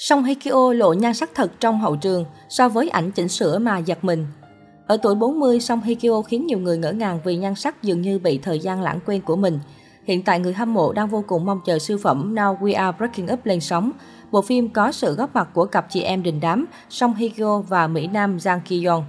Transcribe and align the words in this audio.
Song 0.00 0.24
Hikio 0.24 0.50
Kyo 0.50 0.72
lộ 0.72 0.92
nhan 0.92 1.14
sắc 1.14 1.30
thật 1.34 1.50
trong 1.60 1.80
hậu 1.80 1.96
trường 1.96 2.24
so 2.48 2.68
với 2.68 2.88
ảnh 2.88 3.10
chỉnh 3.10 3.28
sửa 3.28 3.58
mà 3.58 3.78
giật 3.78 4.04
mình. 4.04 4.26
Ở 4.86 4.96
tuổi 4.96 5.14
40, 5.14 5.60
Song 5.60 5.80
Hikio 5.82 6.00
Kyo 6.00 6.22
khiến 6.22 6.46
nhiều 6.46 6.58
người 6.58 6.78
ngỡ 6.78 6.92
ngàng 6.92 7.20
vì 7.24 7.36
nhan 7.36 7.54
sắc 7.54 7.82
dường 7.82 8.02
như 8.02 8.18
bị 8.18 8.38
thời 8.38 8.58
gian 8.58 8.82
lãng 8.82 8.98
quên 9.06 9.20
của 9.20 9.36
mình. 9.36 9.60
Hiện 10.04 10.22
tại 10.22 10.40
người 10.40 10.52
hâm 10.52 10.74
mộ 10.74 10.92
đang 10.92 11.08
vô 11.08 11.24
cùng 11.26 11.44
mong 11.44 11.60
chờ 11.66 11.78
siêu 11.78 11.98
phẩm 12.02 12.34
Now 12.34 12.58
We 12.58 12.76
Are 12.76 12.96
Breaking 12.98 13.32
Up 13.32 13.46
lên 13.46 13.60
sóng. 13.60 13.90
Bộ 14.30 14.42
phim 14.42 14.68
có 14.68 14.92
sự 14.92 15.14
góp 15.14 15.34
mặt 15.34 15.48
của 15.54 15.64
cặp 15.64 15.86
chị 15.90 16.02
em 16.02 16.22
đình 16.22 16.40
đám 16.40 16.66
Song 16.90 17.14
Hye 17.14 17.28
Kyo 17.28 17.60
và 17.60 17.86
Mỹ 17.86 18.06
Nam 18.06 18.36
Jang 18.36 18.60
Ki 18.64 18.84
Yong. 18.84 19.04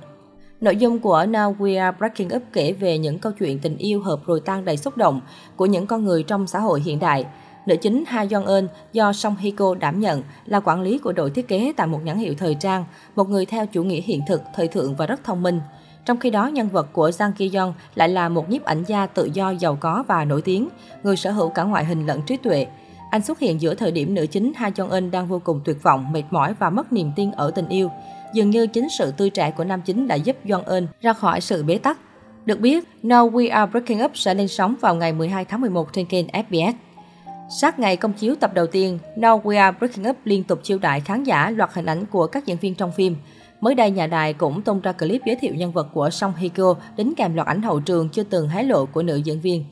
Nội 0.61 0.75
dung 0.75 0.99
của 0.99 1.23
Now 1.23 1.55
We 1.57 1.81
Are 1.81 1.97
Breaking 1.97 2.35
Up 2.35 2.43
kể 2.53 2.73
về 2.73 2.97
những 2.97 3.19
câu 3.19 3.31
chuyện 3.39 3.59
tình 3.59 3.77
yêu 3.77 4.01
hợp 4.01 4.19
rồi 4.25 4.39
tan 4.45 4.65
đầy 4.65 4.77
xúc 4.77 4.97
động 4.97 5.21
của 5.55 5.65
những 5.65 5.87
con 5.87 6.05
người 6.05 6.23
trong 6.23 6.47
xã 6.47 6.59
hội 6.59 6.81
hiện 6.81 6.99
đại. 6.99 7.25
Nữ 7.69 7.75
chính 7.75 8.03
Ha 8.07 8.25
Yeon 8.29 8.45
Eun 8.45 8.67
do 8.93 9.13
Song 9.13 9.35
Hye 9.39 9.51
Kyo 9.51 9.75
đảm 9.75 9.99
nhận 9.99 10.23
là 10.45 10.59
quản 10.59 10.81
lý 10.81 10.97
của 10.97 11.11
đội 11.11 11.29
thiết 11.29 11.47
kế 11.47 11.73
tại 11.77 11.87
một 11.87 11.99
nhãn 12.03 12.17
hiệu 12.17 12.33
thời 12.37 12.55
trang, 12.55 12.85
một 13.15 13.29
người 13.29 13.45
theo 13.45 13.65
chủ 13.65 13.83
nghĩa 13.83 14.01
hiện 14.01 14.21
thực, 14.27 14.41
thời 14.55 14.67
thượng 14.67 14.95
và 14.95 15.05
rất 15.05 15.23
thông 15.23 15.43
minh. 15.43 15.61
Trong 16.05 16.17
khi 16.17 16.29
đó, 16.29 16.47
nhân 16.47 16.69
vật 16.69 16.87
của 16.93 17.09
Jang 17.09 17.31
Ki 17.31 17.51
Yong 17.55 17.73
lại 17.95 18.09
là 18.09 18.29
một 18.29 18.49
nhiếp 18.49 18.63
ảnh 18.63 18.83
gia 18.83 19.05
tự 19.05 19.29
do, 19.33 19.49
giàu 19.49 19.77
có 19.79 20.03
và 20.07 20.25
nổi 20.25 20.41
tiếng, 20.41 20.69
người 21.03 21.15
sở 21.15 21.31
hữu 21.31 21.49
cả 21.49 21.63
ngoại 21.63 21.85
hình 21.85 22.05
lẫn 22.05 22.21
trí 22.21 22.37
tuệ. 22.37 22.67
Anh 23.11 23.21
xuất 23.21 23.39
hiện 23.39 23.61
giữa 23.61 23.75
thời 23.75 23.91
điểm 23.91 24.13
nữ 24.13 24.27
chính 24.27 24.53
Ha 24.55 24.69
Jong 24.69 24.91
Eun 24.91 25.11
đang 25.11 25.27
vô 25.27 25.41
cùng 25.43 25.61
tuyệt 25.65 25.83
vọng, 25.83 26.11
mệt 26.11 26.23
mỏi 26.31 26.53
và 26.59 26.69
mất 26.69 26.93
niềm 26.93 27.11
tin 27.15 27.31
ở 27.31 27.51
tình 27.51 27.67
yêu. 27.67 27.91
Dường 28.33 28.49
như 28.49 28.67
chính 28.67 28.87
sự 28.89 29.11
tươi 29.11 29.29
trẻ 29.29 29.51
của 29.51 29.63
nam 29.63 29.81
chính 29.81 30.07
đã 30.07 30.15
giúp 30.15 30.35
Jong 30.45 30.63
Eun 30.71 30.87
ra 31.01 31.13
khỏi 31.13 31.41
sự 31.41 31.63
bế 31.63 31.77
tắc. 31.77 31.97
Được 32.45 32.59
biết, 32.59 32.83
Now 33.03 33.31
We 33.31 33.51
Are 33.53 33.71
Breaking 33.71 34.03
Up 34.05 34.11
sẽ 34.17 34.33
lên 34.33 34.47
sóng 34.47 34.75
vào 34.81 34.95
ngày 34.95 35.13
12 35.13 35.45
tháng 35.45 35.61
11 35.61 35.93
trên 35.93 36.05
kênh 36.05 36.27
FBS. 36.27 36.73
Sát 37.51 37.79
ngày 37.79 37.97
công 37.97 38.13
chiếu 38.13 38.35
tập 38.35 38.53
đầu 38.53 38.67
tiên, 38.67 38.99
Now 39.15 39.41
We 39.41 39.59
Are 39.59 39.77
Breaking 39.79 40.09
Up 40.09 40.15
liên 40.25 40.43
tục 40.43 40.59
chiêu 40.63 40.79
đại 40.79 40.99
khán 41.01 41.23
giả 41.23 41.49
loạt 41.49 41.69
hình 41.73 41.85
ảnh 41.85 42.05
của 42.05 42.27
các 42.27 42.45
diễn 42.45 42.57
viên 42.57 42.75
trong 42.75 42.91
phim. 42.91 43.15
Mới 43.61 43.75
đây, 43.75 43.91
nhà 43.91 44.07
đài 44.07 44.33
cũng 44.33 44.61
tung 44.61 44.81
ra 44.81 44.91
clip 44.91 45.21
giới 45.25 45.35
thiệu 45.35 45.55
nhân 45.55 45.71
vật 45.71 45.87
của 45.93 46.09
Song 46.09 46.33
Hye 46.37 46.49
Kyo 46.49 46.75
đính 46.97 47.13
kèm 47.17 47.35
loạt 47.35 47.47
ảnh 47.47 47.61
hậu 47.61 47.79
trường 47.79 48.09
chưa 48.09 48.23
từng 48.23 48.49
hé 48.49 48.63
lộ 48.63 48.85
của 48.85 49.03
nữ 49.03 49.15
diễn 49.15 49.41
viên. 49.41 49.65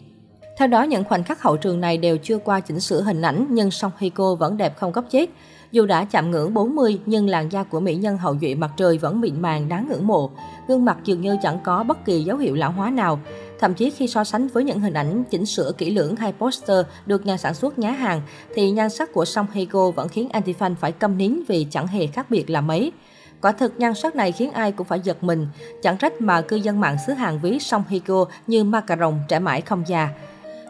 Theo 0.57 0.67
đó, 0.67 0.83
những 0.83 1.03
khoảnh 1.03 1.23
khắc 1.23 1.41
hậu 1.41 1.57
trường 1.57 1.81
này 1.81 1.97
đều 1.97 2.17
chưa 2.17 2.37
qua 2.37 2.59
chỉnh 2.59 2.79
sửa 2.79 3.01
hình 3.01 3.21
ảnh 3.21 3.47
nhưng 3.49 3.71
Song 3.71 3.91
Hye 3.97 4.09
Kyo 4.09 4.35
vẫn 4.35 4.57
đẹp 4.57 4.77
không 4.77 4.91
góc 4.91 5.05
chết. 5.09 5.29
Dù 5.71 5.85
đã 5.85 6.05
chạm 6.05 6.31
ngưỡng 6.31 6.53
40 6.53 6.99
nhưng 7.05 7.29
làn 7.29 7.51
da 7.51 7.63
của 7.63 7.79
mỹ 7.79 7.95
nhân 7.95 8.17
hậu 8.17 8.37
duệ 8.41 8.55
mặt 8.55 8.71
trời 8.77 8.97
vẫn 8.97 9.21
mịn 9.21 9.41
màng 9.41 9.69
đáng 9.69 9.87
ngưỡng 9.89 10.07
mộ. 10.07 10.29
Gương 10.67 10.85
mặt 10.85 10.97
dường 11.03 11.21
như 11.21 11.37
chẳng 11.43 11.59
có 11.63 11.83
bất 11.83 12.05
kỳ 12.05 12.23
dấu 12.23 12.37
hiệu 12.37 12.55
lão 12.55 12.71
hóa 12.71 12.89
nào. 12.89 13.19
Thậm 13.59 13.73
chí 13.73 13.89
khi 13.89 14.07
so 14.07 14.23
sánh 14.23 14.47
với 14.47 14.63
những 14.63 14.79
hình 14.79 14.93
ảnh 14.93 15.23
chỉnh 15.23 15.45
sửa 15.45 15.71
kỹ 15.77 15.91
lưỡng 15.91 16.15
hay 16.15 16.33
poster 16.39 16.85
được 17.05 17.25
nhà 17.25 17.37
sản 17.37 17.53
xuất 17.53 17.79
nhá 17.79 17.91
hàng, 17.91 18.21
thì 18.55 18.71
nhan 18.71 18.89
sắc 18.89 19.13
của 19.13 19.25
Song 19.25 19.47
Hye 19.53 19.65
Go 19.65 19.91
vẫn 19.91 20.09
khiến 20.09 20.29
anti-fan 20.33 20.75
phải 20.75 20.91
câm 20.91 21.17
nín 21.17 21.39
vì 21.47 21.67
chẳng 21.69 21.87
hề 21.87 22.07
khác 22.07 22.29
biệt 22.29 22.49
là 22.49 22.61
mấy. 22.61 22.91
Quả 23.41 23.51
thực 23.51 23.79
nhan 23.79 23.93
sắc 23.93 24.15
này 24.15 24.31
khiến 24.31 24.51
ai 24.51 24.71
cũng 24.71 24.87
phải 24.87 24.99
giật 24.99 25.23
mình. 25.23 25.47
Chẳng 25.83 25.97
trách 25.97 26.21
mà 26.21 26.41
cư 26.41 26.55
dân 26.55 26.79
mạng 26.79 26.97
xứ 27.07 27.13
Hàn 27.13 27.39
ví 27.39 27.59
Song 27.59 27.83
Hye 27.89 27.99
Go 28.05 28.25
như 28.47 28.63
macaron 28.63 29.19
trẻ 29.27 29.39
mãi 29.39 29.61
không 29.61 29.83
già. 29.87 30.09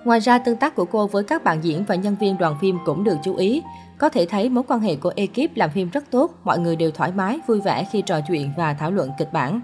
Ngoài 0.08 0.20
ra, 0.20 0.40
tương 0.40 0.58
tác 0.58 0.76
của 0.76 0.86
cô 0.86 1.08
với 1.08 1.24
các 1.24 1.44
bạn 1.44 1.64
diễn 1.64 1.84
và 1.84 1.96
nhân 1.96 2.16
viên 2.20 2.38
đoàn 2.38 2.56
phim 2.62 2.78
cũng 2.86 3.04
được 3.04 3.18
chú 3.24 3.36
ý. 3.36 3.64
Có 3.98 4.10
thể 4.10 4.26
thấy 4.26 4.50
mối 4.50 4.64
quan 4.68 4.80
hệ 4.80 4.96
của 4.96 5.14
ekip 5.16 5.56
làm 5.56 5.70
phim 5.70 5.90
rất 5.90 6.04
tốt, 6.12 6.32
mọi 6.44 6.60
người 6.60 6.76
đều 6.76 6.92
thoải 6.92 7.12
mái, 7.12 7.40
vui 7.48 7.62
vẻ 7.62 7.88
khi 7.92 8.02
trò 8.02 8.20
chuyện 8.28 8.52
và 8.58 8.74
thảo 8.74 8.92
luận 8.92 9.12
kịch 9.18 9.34
bản. 9.34 9.62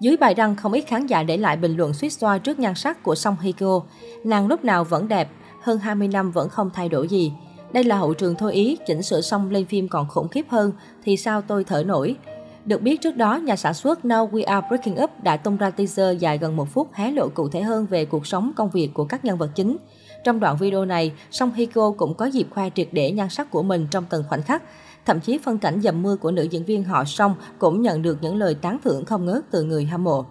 Dưới 0.00 0.16
bài 0.16 0.34
đăng, 0.34 0.56
không 0.56 0.72
ít 0.72 0.80
khán 0.80 1.06
giả 1.06 1.22
để 1.22 1.36
lại 1.36 1.56
bình 1.56 1.76
luận 1.76 1.94
suýt 1.94 2.10
xoa 2.10 2.38
trước 2.38 2.58
nhan 2.58 2.74
sắc 2.74 3.02
của 3.02 3.14
Song 3.14 3.36
Hye 3.40 3.52
Kyo. 3.52 3.80
Nàng 4.24 4.46
lúc 4.46 4.64
nào 4.64 4.84
vẫn 4.84 5.08
đẹp, 5.08 5.28
hơn 5.62 5.78
20 5.78 6.08
năm 6.08 6.30
vẫn 6.30 6.48
không 6.48 6.70
thay 6.74 6.88
đổi 6.88 7.08
gì. 7.08 7.32
Đây 7.72 7.84
là 7.84 7.96
hậu 7.96 8.14
trường 8.14 8.34
thôi 8.34 8.52
ý, 8.52 8.78
chỉnh 8.86 9.02
sửa 9.02 9.20
xong 9.20 9.50
lên 9.50 9.66
phim 9.66 9.88
còn 9.88 10.08
khủng 10.08 10.28
khiếp 10.28 10.46
hơn, 10.48 10.72
thì 11.04 11.16
sao 11.16 11.42
tôi 11.42 11.64
thở 11.64 11.82
nổi. 11.86 12.16
Được 12.66 12.82
biết 12.82 13.00
trước 13.00 13.16
đó, 13.16 13.36
nhà 13.36 13.56
sản 13.56 13.74
xuất 13.74 14.04
Now 14.04 14.30
We 14.30 14.44
Are 14.46 14.66
Breaking 14.68 15.02
Up 15.02 15.10
đã 15.22 15.36
tung 15.36 15.56
ra 15.56 15.70
teaser 15.70 16.18
dài 16.18 16.38
gần 16.38 16.56
một 16.56 16.68
phút 16.72 16.88
hé 16.92 17.10
lộ 17.10 17.28
cụ 17.28 17.48
thể 17.48 17.62
hơn 17.62 17.86
về 17.86 18.04
cuộc 18.04 18.26
sống 18.26 18.52
công 18.56 18.70
việc 18.70 18.90
của 18.94 19.04
các 19.04 19.24
nhân 19.24 19.38
vật 19.38 19.50
chính. 19.54 19.76
Trong 20.24 20.40
đoạn 20.40 20.56
video 20.56 20.84
này, 20.84 21.12
Song 21.30 21.52
Hye 21.54 21.66
Kyo 21.66 21.90
cũng 21.90 22.14
có 22.14 22.26
dịp 22.26 22.46
khoe 22.50 22.70
triệt 22.74 22.88
để 22.92 23.10
nhan 23.10 23.28
sắc 23.28 23.50
của 23.50 23.62
mình 23.62 23.86
trong 23.90 24.04
từng 24.10 24.24
khoảnh 24.28 24.42
khắc. 24.42 24.62
Thậm 25.04 25.20
chí 25.20 25.38
phân 25.38 25.58
cảnh 25.58 25.80
dầm 25.80 26.02
mưa 26.02 26.16
của 26.16 26.30
nữ 26.30 26.42
diễn 26.42 26.64
viên 26.64 26.84
họ 26.84 27.04
Song 27.04 27.34
cũng 27.58 27.82
nhận 27.82 28.02
được 28.02 28.18
những 28.20 28.36
lời 28.36 28.54
tán 28.54 28.78
thưởng 28.84 29.04
không 29.04 29.26
ngớt 29.26 29.44
từ 29.50 29.62
người 29.62 29.84
hâm 29.84 30.04
mộ. 30.04 30.24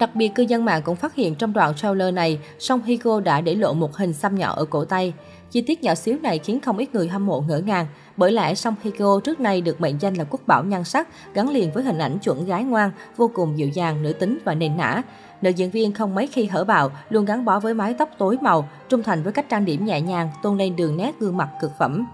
Đặc 0.00 0.14
biệt, 0.14 0.34
cư 0.34 0.42
dân 0.42 0.64
mạng 0.64 0.82
cũng 0.84 0.96
phát 0.96 1.14
hiện 1.14 1.34
trong 1.34 1.52
đoạn 1.52 1.74
trailer 1.74 2.14
này, 2.14 2.38
Song 2.58 2.82
Hye 2.82 2.96
Kyo 2.96 3.20
đã 3.20 3.40
để 3.40 3.54
lộ 3.54 3.72
một 3.72 3.96
hình 3.96 4.12
xăm 4.12 4.34
nhỏ 4.34 4.52
ở 4.52 4.64
cổ 4.64 4.84
tay. 4.84 5.12
Chi 5.50 5.60
tiết 5.60 5.82
nhỏ 5.82 5.94
xíu 5.94 6.18
này 6.22 6.38
khiến 6.38 6.60
không 6.60 6.78
ít 6.78 6.94
người 6.94 7.08
hâm 7.08 7.26
mộ 7.26 7.40
ngỡ 7.40 7.58
ngàng, 7.58 7.86
bởi 8.16 8.32
lẽ 8.32 8.54
Song 8.54 8.74
Hye 8.82 8.90
Kyo 8.90 9.20
trước 9.24 9.40
nay 9.40 9.60
được 9.60 9.80
mệnh 9.80 9.98
danh 10.00 10.14
là 10.14 10.24
quốc 10.24 10.40
bảo 10.46 10.64
nhan 10.64 10.84
sắc, 10.84 11.08
gắn 11.34 11.50
liền 11.50 11.72
với 11.72 11.84
hình 11.84 11.98
ảnh 11.98 12.18
chuẩn 12.18 12.44
gái 12.44 12.64
ngoan, 12.64 12.90
vô 13.16 13.30
cùng 13.34 13.58
dịu 13.58 13.68
dàng, 13.68 14.02
nữ 14.02 14.12
tính 14.12 14.38
và 14.44 14.54
nền 14.54 14.76
nã. 14.76 15.02
Nữ 15.42 15.50
diễn 15.50 15.70
viên 15.70 15.92
không 15.92 16.14
mấy 16.14 16.26
khi 16.26 16.46
hở 16.46 16.64
bạo, 16.64 16.90
luôn 17.10 17.24
gắn 17.24 17.44
bó 17.44 17.60
với 17.60 17.74
mái 17.74 17.94
tóc 17.94 18.10
tối 18.18 18.36
màu, 18.40 18.68
trung 18.88 19.02
thành 19.02 19.22
với 19.22 19.32
cách 19.32 19.46
trang 19.48 19.64
điểm 19.64 19.84
nhẹ 19.84 20.00
nhàng, 20.00 20.28
tôn 20.42 20.58
lên 20.58 20.76
đường 20.76 20.96
nét 20.96 21.12
gương 21.20 21.36
mặt 21.36 21.48
cực 21.60 21.78
phẩm. 21.78 22.06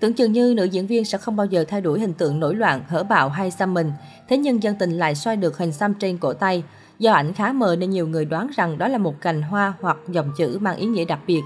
Tưởng 0.00 0.12
chừng 0.12 0.32
như 0.32 0.54
nữ 0.56 0.64
diễn 0.64 0.86
viên 0.86 1.04
sẽ 1.04 1.18
không 1.18 1.36
bao 1.36 1.46
giờ 1.46 1.64
thay 1.68 1.80
đổi 1.80 2.00
hình 2.00 2.12
tượng 2.12 2.40
nổi 2.40 2.54
loạn, 2.54 2.80
hở 2.88 3.04
bạo 3.04 3.28
hay 3.28 3.50
xăm 3.50 3.74
mình. 3.74 3.92
Thế 4.28 4.36
nhưng 4.36 4.62
dân 4.62 4.74
tình 4.78 4.98
lại 4.98 5.14
xoay 5.14 5.36
được 5.36 5.58
hình 5.58 5.72
xăm 5.72 5.94
trên 5.94 6.18
cổ 6.18 6.32
tay. 6.32 6.62
Do 6.98 7.12
ảnh 7.12 7.32
khá 7.32 7.52
mờ 7.52 7.76
nên 7.76 7.90
nhiều 7.90 8.08
người 8.08 8.24
đoán 8.24 8.50
rằng 8.56 8.78
đó 8.78 8.88
là 8.88 8.98
một 8.98 9.20
cành 9.20 9.42
hoa 9.42 9.72
hoặc 9.80 9.96
dòng 10.08 10.30
chữ 10.36 10.58
mang 10.60 10.76
ý 10.76 10.86
nghĩa 10.86 11.04
đặc 11.04 11.20
biệt. 11.26 11.42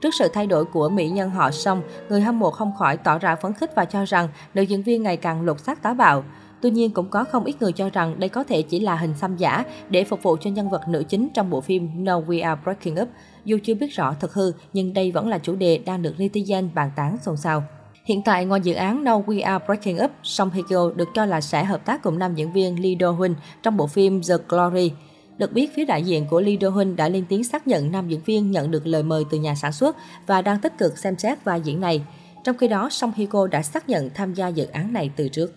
Trước 0.00 0.14
sự 0.18 0.28
thay 0.32 0.46
đổi 0.46 0.64
của 0.64 0.88
mỹ 0.88 1.08
nhân 1.08 1.30
họ 1.30 1.50
Song, 1.50 1.82
người 2.08 2.20
hâm 2.20 2.38
mộ 2.38 2.50
không 2.50 2.72
khỏi 2.78 2.96
tỏ 2.96 3.18
ra 3.18 3.36
phấn 3.36 3.52
khích 3.52 3.70
và 3.76 3.84
cho 3.84 4.04
rằng 4.04 4.28
nữ 4.54 4.62
diễn 4.62 4.82
viên 4.82 5.02
ngày 5.02 5.16
càng 5.16 5.42
lột 5.42 5.60
xác 5.60 5.82
táo 5.82 5.94
bạo. 5.94 6.24
Tuy 6.60 6.70
nhiên 6.70 6.90
cũng 6.90 7.08
có 7.08 7.24
không 7.24 7.44
ít 7.44 7.56
người 7.60 7.72
cho 7.72 7.90
rằng 7.90 8.20
đây 8.20 8.28
có 8.28 8.44
thể 8.44 8.62
chỉ 8.62 8.80
là 8.80 8.96
hình 8.96 9.14
xăm 9.14 9.36
giả 9.36 9.64
để 9.90 10.04
phục 10.04 10.22
vụ 10.22 10.36
cho 10.40 10.50
nhân 10.50 10.70
vật 10.70 10.88
nữ 10.88 11.04
chính 11.08 11.28
trong 11.34 11.50
bộ 11.50 11.60
phim 11.60 12.04
No 12.04 12.20
We 12.20 12.44
Are 12.44 12.60
Breaking 12.64 13.02
Up. 13.02 13.08
Dù 13.44 13.58
chưa 13.64 13.74
biết 13.74 13.94
rõ 13.94 14.14
thật 14.20 14.34
hư, 14.34 14.52
nhưng 14.72 14.94
đây 14.94 15.12
vẫn 15.12 15.28
là 15.28 15.38
chủ 15.38 15.56
đề 15.56 15.78
đang 15.78 16.02
được 16.02 16.14
netizen 16.18 16.68
bàn 16.74 16.90
tán 16.96 17.16
xôn 17.22 17.36
xao. 17.36 17.62
Hiện 18.06 18.22
tại, 18.22 18.44
ngoài 18.44 18.60
dự 18.60 18.74
án 18.74 19.04
No 19.04 19.20
We 19.20 19.44
Are 19.44 19.64
Breaking 19.66 20.04
Up, 20.04 20.10
Song 20.22 20.50
Hye 20.50 20.62
Kyo 20.68 20.90
được 20.96 21.08
cho 21.14 21.24
là 21.24 21.40
sẽ 21.40 21.64
hợp 21.64 21.84
tác 21.84 22.02
cùng 22.02 22.18
nam 22.18 22.34
diễn 22.34 22.52
viên 22.52 22.82
Lee 22.82 22.94
Do 23.00 23.10
Hun 23.10 23.34
trong 23.62 23.76
bộ 23.76 23.86
phim 23.86 24.22
The 24.22 24.34
Glory. 24.48 24.92
Được 25.38 25.52
biết, 25.52 25.70
phía 25.74 25.84
đại 25.84 26.02
diện 26.02 26.26
của 26.30 26.40
Lee 26.40 26.56
Do 26.60 26.68
Hun 26.68 26.96
đã 26.96 27.08
lên 27.08 27.24
tiếng 27.28 27.44
xác 27.44 27.66
nhận 27.66 27.92
nam 27.92 28.08
diễn 28.08 28.20
viên 28.20 28.50
nhận 28.50 28.70
được 28.70 28.86
lời 28.86 29.02
mời 29.02 29.24
từ 29.30 29.38
nhà 29.38 29.54
sản 29.54 29.72
xuất 29.72 29.96
và 30.26 30.42
đang 30.42 30.60
tích 30.60 30.78
cực 30.78 30.98
xem 30.98 31.18
xét 31.18 31.44
vai 31.44 31.60
diễn 31.60 31.80
này. 31.80 32.02
Trong 32.44 32.56
khi 32.56 32.68
đó, 32.68 32.88
Song 32.90 33.12
Hye 33.16 33.26
Kyo 33.26 33.46
đã 33.46 33.62
xác 33.62 33.88
nhận 33.88 34.10
tham 34.14 34.34
gia 34.34 34.48
dự 34.48 34.66
án 34.66 34.92
này 34.92 35.10
từ 35.16 35.28
trước. 35.28 35.52